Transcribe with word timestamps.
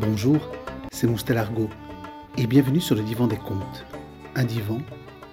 Bonjour, 0.00 0.38
c'est 0.92 1.08
Moustalargo 1.08 1.68
et 2.36 2.46
bienvenue 2.46 2.80
sur 2.80 2.94
le 2.94 3.02
divan 3.02 3.26
des 3.26 3.36
contes. 3.36 3.84
Un 4.36 4.44
divan, 4.44 4.78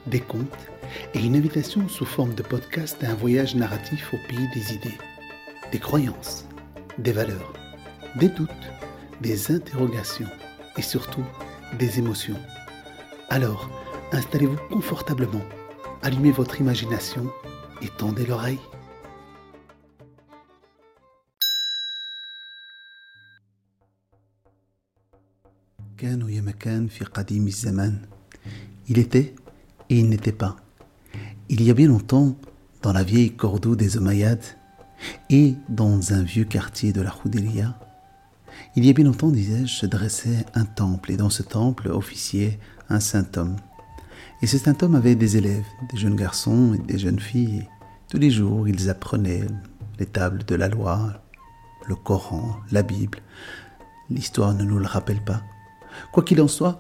des 0.08 0.22
contes 0.22 0.72
et 1.14 1.20
une 1.20 1.36
invitation 1.36 1.88
sous 1.88 2.06
forme 2.06 2.34
de 2.34 2.42
podcast 2.42 3.04
à 3.04 3.12
un 3.12 3.14
voyage 3.14 3.54
narratif 3.54 4.12
au 4.12 4.18
pays 4.28 4.50
des 4.56 4.74
idées, 4.74 4.98
des 5.72 5.78
croyances, 5.78 6.48
des 6.98 7.12
valeurs, 7.12 7.54
des 8.16 8.28
doutes, 8.28 8.50
des 9.22 9.52
interrogations 9.52 10.30
et 10.78 10.82
surtout 10.82 11.26
des 11.78 12.00
émotions. 12.00 12.40
Alors, 13.30 13.70
installez-vous 14.14 14.58
confortablement, 14.72 15.46
allumez 16.02 16.32
votre 16.32 16.60
imagination 16.60 17.32
et 17.84 17.90
tendez 18.00 18.26
l'oreille. 18.26 18.60
Il 28.88 29.00
était 29.00 29.36
et 29.90 30.00
il 30.00 30.10
n'était 30.10 30.32
pas. 30.32 30.56
Il 31.50 31.64
y 31.64 31.72
a 31.72 31.74
bien 31.74 31.88
longtemps, 31.88 32.36
dans 32.82 32.94
la 32.94 33.04
vieille 33.04 33.36
Cordoue 33.36 33.76
des 33.76 33.98
Omeyyades 33.98 34.46
et 35.30 35.56
dans 35.70 36.14
un 36.14 36.22
vieux 36.22 36.46
quartier 36.46 36.94
de 36.94 37.02
la 37.02 37.10
Roudélia, 37.10 37.80
il 38.76 38.86
y 38.86 38.90
a 38.90 38.94
bien 38.94 39.06
longtemps, 39.06 39.30
disais-je, 39.30 39.74
se 39.74 39.86
dressait 39.86 40.46
un 40.54 40.66
temple 40.66 41.12
et 41.12 41.18
dans 41.18 41.30
ce 41.30 41.44
temple 41.44 41.90
officiait 41.90 42.60
un 42.90 43.00
saint 43.00 43.28
homme. 43.38 43.56
Et 44.42 44.48
ce 44.48 44.58
saint 44.58 44.76
homme 44.82 44.96
avait 44.96 45.16
des 45.16 45.38
élèves, 45.38 45.66
des 45.92 45.98
jeunes 45.98 46.16
garçons 46.16 46.74
et 46.74 46.78
des 46.78 46.98
jeunes 46.98 47.20
filles. 47.20 47.68
Tous 48.10 48.18
les 48.18 48.32
jours, 48.32 48.68
ils 48.68 48.90
apprenaient 48.90 49.48
les 49.98 50.06
tables 50.06 50.44
de 50.46 50.56
la 50.56 50.68
loi, 50.68 51.22
le 51.88 51.96
Coran, 51.96 52.58
la 52.72 52.84
Bible. 52.84 53.20
L'histoire 54.10 54.54
ne 54.54 54.64
nous 54.64 54.78
le 54.78 54.86
rappelle 54.86 55.24
pas. 55.24 55.42
Quoi 56.12 56.24
qu'il 56.24 56.42
en 56.42 56.48
soit, 56.48 56.80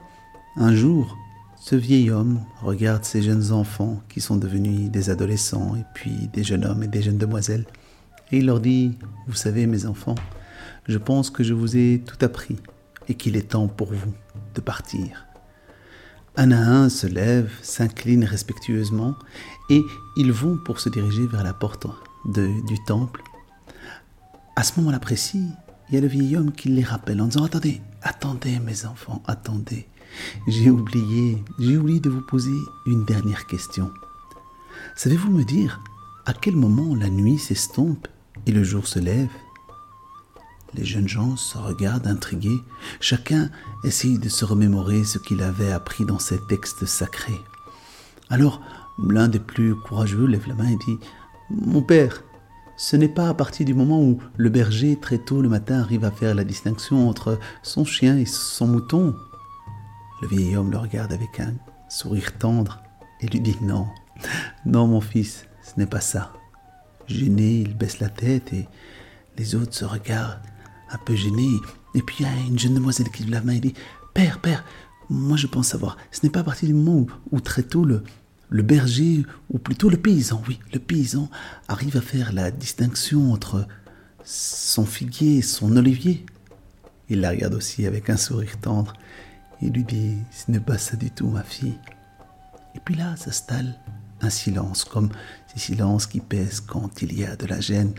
un 0.55 0.73
jour, 0.73 1.17
ce 1.59 1.75
vieil 1.75 2.11
homme 2.11 2.41
regarde 2.61 3.03
ces 3.03 3.21
jeunes 3.21 3.51
enfants 3.51 4.01
qui 4.09 4.21
sont 4.21 4.37
devenus 4.37 4.91
des 4.91 5.09
adolescents 5.09 5.75
et 5.75 5.83
puis 5.93 6.29
des 6.33 6.43
jeunes 6.43 6.65
hommes 6.65 6.83
et 6.83 6.87
des 6.87 7.01
jeunes 7.01 7.17
demoiselles, 7.17 7.65
et 8.31 8.37
il 8.37 8.45
leur 8.45 8.59
dit, 8.59 8.97
Vous 9.27 9.35
savez 9.35 9.67
mes 9.67 9.85
enfants, 9.85 10.15
je 10.87 10.97
pense 10.97 11.29
que 11.29 11.43
je 11.43 11.53
vous 11.53 11.77
ai 11.77 12.03
tout 12.05 12.23
appris 12.23 12.57
et 13.07 13.15
qu'il 13.15 13.35
est 13.35 13.49
temps 13.49 13.67
pour 13.67 13.93
vous 13.93 14.13
de 14.53 14.61
partir. 14.61 15.25
Un 16.37 16.51
à 16.51 16.57
un 16.57 16.89
se 16.89 17.07
lève, 17.07 17.49
s'incline 17.61 18.25
respectueusement 18.25 19.15
et 19.69 19.81
ils 20.17 20.31
vont 20.31 20.57
pour 20.57 20.79
se 20.79 20.89
diriger 20.89 21.25
vers 21.27 21.43
la 21.43 21.53
porte 21.53 21.87
du 22.25 22.83
temple. 22.85 23.21
À 24.55 24.63
ce 24.63 24.79
moment-là 24.79 24.99
précis, 24.99 25.47
il 25.89 25.95
y 25.95 25.97
a 25.97 26.01
le 26.01 26.07
vieil 26.07 26.35
homme 26.35 26.51
qui 26.51 26.69
les 26.69 26.83
rappelle 26.83 27.21
en 27.21 27.27
disant 27.27 27.45
Attendez, 27.45 27.81
attendez 28.01 28.59
mes 28.59 28.85
enfants, 28.85 29.21
attendez. 29.27 29.87
J'ai 30.47 30.69
oublié, 30.69 31.43
j'ai 31.59 31.77
oublié 31.77 31.99
de 31.99 32.09
vous 32.09 32.21
poser 32.21 32.57
une 32.85 33.05
dernière 33.05 33.47
question. 33.47 33.91
Savez-vous 34.95 35.31
me 35.31 35.43
dire 35.43 35.81
à 36.25 36.33
quel 36.33 36.55
moment 36.55 36.95
la 36.95 37.09
nuit 37.09 37.37
s'estompe 37.37 38.07
et 38.45 38.51
le 38.51 38.63
jour 38.63 38.87
se 38.87 38.99
lève? 38.99 39.29
Les 40.73 40.85
jeunes 40.85 41.07
gens 41.07 41.37
se 41.37 41.57
regardent 41.57 42.07
intrigués. 42.07 42.59
Chacun 42.99 43.49
essaye 43.83 44.19
de 44.19 44.29
se 44.29 44.43
remémorer 44.43 45.03
ce 45.03 45.19
qu'il 45.19 45.41
avait 45.41 45.71
appris 45.71 46.05
dans 46.05 46.19
ces 46.19 46.39
textes 46.47 46.85
sacrés. 46.85 47.39
Alors, 48.29 48.61
l'un 48.97 49.27
des 49.27 49.39
plus 49.39 49.75
courageux 49.75 50.25
lève 50.25 50.47
la 50.47 50.55
main 50.55 50.67
et 50.67 50.77
dit 50.77 50.97
Mon 51.49 51.81
père, 51.81 52.23
ce 52.77 52.95
n'est 52.95 53.07
pas 53.07 53.29
à 53.29 53.33
partir 53.33 53.65
du 53.65 53.73
moment 53.73 54.01
où 54.01 54.19
le 54.37 54.49
berger, 54.49 54.97
très 54.99 55.17
tôt 55.17 55.41
le 55.41 55.49
matin, 55.49 55.79
arrive 55.79 56.03
à 56.03 56.11
faire 56.11 56.35
la 56.35 56.43
distinction 56.43 57.09
entre 57.09 57.39
son 57.63 57.85
chien 57.85 58.17
et 58.17 58.25
son 58.25 58.67
mouton. 58.67 59.15
Le 60.21 60.27
vieil 60.27 60.55
homme 60.55 60.71
le 60.71 60.77
regarde 60.77 61.13
avec 61.13 61.39
un 61.39 61.53
sourire 61.89 62.37
tendre 62.37 62.81
et 63.21 63.27
lui 63.27 63.39
dit 63.39 63.57
Non, 63.61 63.87
non, 64.65 64.87
mon 64.87 65.01
fils, 65.01 65.45
ce 65.63 65.79
n'est 65.79 65.85
pas 65.85 66.01
ça. 66.01 66.33
Gêné, 67.07 67.59
il 67.59 67.77
baisse 67.77 67.99
la 67.99 68.09
tête 68.09 68.51
et 68.51 68.67
les 69.37 69.55
autres 69.55 69.73
se 69.73 69.85
regardent 69.85 70.39
un 70.91 70.97
peu 70.97 71.15
gênés. 71.15 71.59
Et 71.93 72.01
puis 72.01 72.17
il 72.19 72.25
y 72.25 72.29
a 72.29 72.47
une 72.47 72.59
jeune 72.59 72.73
demoiselle 72.73 73.09
qui 73.09 73.23
lève 73.23 73.31
la 73.31 73.41
main 73.41 73.53
et 73.53 73.59
dit 73.59 73.73
Père, 74.13 74.39
père, 74.39 74.65
moi 75.09 75.37
je 75.37 75.47
pense 75.47 75.67
savoir, 75.67 75.97
ce 76.11 76.21
n'est 76.23 76.29
pas 76.29 76.41
à 76.41 76.43
partir 76.43 76.67
du 76.67 76.73
moment 76.73 77.05
où 77.31 77.39
très 77.39 77.63
tôt 77.63 77.85
le, 77.85 78.03
le 78.49 78.63
berger, 78.63 79.25
ou 79.49 79.57
plutôt 79.57 79.89
le 79.89 79.97
paysan, 79.97 80.41
oui, 80.47 80.59
le 80.73 80.79
paysan 80.79 81.29
arrive 81.67 81.97
à 81.97 82.01
faire 82.01 82.33
la 82.33 82.51
distinction 82.51 83.31
entre 83.31 83.67
son 84.23 84.85
figuier 84.85 85.37
et 85.37 85.41
son 85.41 85.75
olivier. 85.75 86.25
Il 87.09 87.21
la 87.21 87.31
regarde 87.31 87.53
aussi 87.53 87.85
avec 87.85 88.09
un 88.09 88.17
sourire 88.17 88.59
tendre 88.59 88.93
et 89.61 89.69
lui 89.69 89.83
dit 89.83 90.15
Ce 90.31 90.51
n'est 90.51 90.59
pas 90.59 90.77
ça 90.77 90.95
du 90.95 91.11
tout, 91.11 91.27
ma 91.27 91.43
fille. 91.43 91.77
Et 92.75 92.79
puis 92.83 92.95
là 92.95 93.15
s'installe 93.15 93.75
un 94.21 94.29
silence, 94.29 94.85
comme 94.85 95.09
ces 95.47 95.59
silences 95.59 96.07
qui 96.07 96.19
pèsent 96.19 96.61
quand 96.61 97.01
il 97.01 97.17
y 97.17 97.25
a 97.25 97.35
de 97.35 97.45
la 97.45 97.59
gêne. 97.59 97.93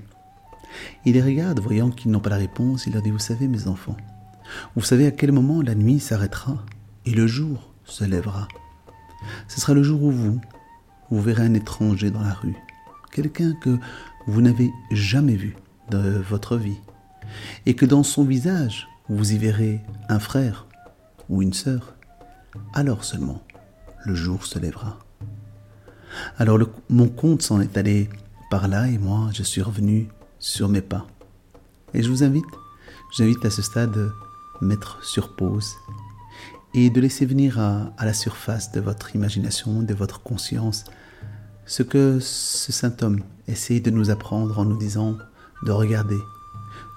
Il 1.05 1.15
les 1.15 1.23
regarde, 1.23 1.61
voyant 1.61 1.91
qu'ils 1.91 2.11
n'ont 2.11 2.21
pas 2.21 2.31
la 2.31 2.37
réponse, 2.37 2.87
il 2.87 2.93
leur 2.93 3.03
dit 3.03 3.11
Vous 3.11 3.19
savez, 3.19 3.49
mes 3.49 3.69
enfants, 3.69 3.97
vous 4.75 4.83
savez 4.83 5.07
à 5.07 5.11
quel 5.11 5.33
moment 5.33 5.63
la 5.63 5.75
nuit 5.75 6.01
s'arrêtera 6.01 6.65
et 7.05 7.11
le 7.11 7.27
jour 7.27 7.73
se 7.85 8.05
lèvera. 8.05 8.49
Ce 9.49 9.61
sera 9.61 9.75
le 9.75 9.83
jour 9.83 10.03
où 10.03 10.11
vous, 10.11 10.41
vous 11.11 11.21
verrez 11.21 11.43
un 11.43 11.55
étranger 11.55 12.11
dans 12.11 12.21
la 12.21 12.35
rue, 12.35 12.57
quelqu'un 13.13 13.55
que 13.55 13.79
vous 14.27 14.41
n'avez 14.41 14.73
jamais 14.91 15.37
vu 15.37 15.57
de 15.91 16.23
votre 16.29 16.57
vie, 16.57 16.79
et 17.65 17.75
que 17.75 17.87
dans 17.87 18.03
son 18.03 18.25
visage, 18.25 18.89
vous 19.09 19.33
y 19.33 19.39
verrez 19.39 19.81
un 20.09 20.19
frère 20.19 20.67
ou 21.29 21.43
une 21.43 21.53
sœur. 21.53 21.95
Alors 22.75 23.05
seulement, 23.05 23.43
le 24.05 24.15
jour 24.15 24.47
se 24.47 24.59
lèvera. 24.59 24.99
Alors 26.39 26.59
mon 26.89 27.09
compte 27.09 27.43
s'en 27.43 27.61
est 27.61 27.77
allé 27.77 28.09
par 28.51 28.69
là 28.69 28.89
et 28.89 28.99
moi, 28.99 29.31
je 29.33 29.43
suis 29.43 29.63
revenu 29.63 30.09
sur 30.39 30.69
mes 30.69 30.81
pas. 30.83 31.07
Et 31.95 32.03
je 32.03 32.09
vous 32.09 32.23
invite, 32.23 32.45
j'invite 33.17 33.45
à 33.45 33.51
ce 33.51 33.63
stade 33.63 34.11
mettre 34.61 35.05
sur 35.05 35.37
pause 35.37 35.75
et 36.77 36.91
de 36.91 37.01
laisser 37.01 37.25
venir 37.25 37.59
à, 37.59 38.05
la 38.05 38.13
surface 38.13 38.71
de 38.71 38.81
votre 38.81 39.17
imagination, 39.17 39.83
de 39.83 39.95
votre 39.95 40.21
conscience, 40.23 40.85
ce 41.65 41.83
que 41.83 42.19
ce 42.21 42.87
homme 43.03 43.23
essaye 43.49 43.81
de 43.81 43.91
nous 43.91 44.11
apprendre 44.11 44.59
en 44.59 44.67
nous 44.67 44.77
disant 44.77 45.17
de 45.65 45.73
regarder, 45.73 46.19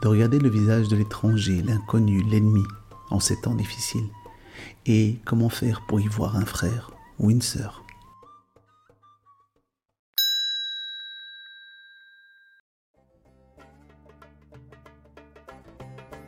de 0.04 0.08
regarder 0.10 0.38
le 0.38 0.50
visage 0.50 0.90
de 0.90 0.98
l'étranger, 0.98 1.62
l'inconnu, 1.62 2.22
l'ennemi 2.30 2.66
en 3.10 3.22
ces 3.22 3.40
temps 3.40 3.56
difficiles, 3.56 4.10
et 4.86 5.18
comment 5.24 5.48
faire 5.48 5.86
pour 5.88 6.02
y 6.02 6.08
voir 6.08 6.36
un 6.36 6.46
frère 6.46 6.92
ou 7.18 7.32
une 7.32 7.42
sœur? 7.42 7.86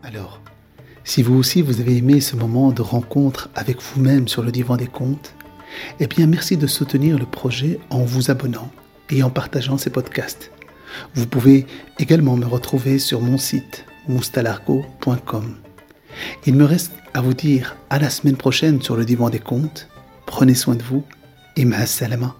Alors, 0.03 0.41
si 1.03 1.23
vous 1.23 1.35
aussi 1.35 1.61
vous 1.61 1.79
avez 1.79 1.97
aimé 1.97 2.21
ce 2.21 2.35
moment 2.35 2.71
de 2.71 2.81
rencontre 2.81 3.49
avec 3.55 3.81
vous-même 3.81 4.27
sur 4.27 4.43
le 4.43 4.51
divan 4.51 4.77
des 4.77 4.87
contes, 4.87 5.33
eh 5.99 6.07
bien 6.07 6.27
merci 6.27 6.57
de 6.57 6.67
soutenir 6.67 7.17
le 7.17 7.25
projet 7.25 7.79
en 7.89 8.03
vous 8.03 8.29
abonnant 8.29 8.71
et 9.09 9.23
en 9.23 9.29
partageant 9.29 9.77
ces 9.77 9.89
podcasts. 9.89 10.51
Vous 11.15 11.25
pouvez 11.25 11.65
également 11.99 12.35
me 12.35 12.45
retrouver 12.45 12.99
sur 12.99 13.21
mon 13.21 13.37
site 13.37 13.85
moustalargo.com. 14.07 15.55
Il 16.45 16.55
me 16.55 16.65
reste 16.65 16.93
à 17.13 17.21
vous 17.21 17.33
dire 17.33 17.77
à 17.89 17.99
la 17.99 18.09
semaine 18.09 18.35
prochaine 18.35 18.81
sur 18.81 18.95
le 18.95 19.05
divan 19.05 19.29
des 19.29 19.39
contes. 19.39 19.87
Prenez 20.25 20.55
soin 20.55 20.75
de 20.75 20.83
vous 20.83 21.03
et 21.55 21.65
ma 21.65 21.85
salama. 21.85 22.35